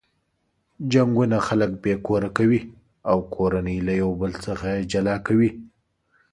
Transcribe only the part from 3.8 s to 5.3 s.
له یو بل څخه جلا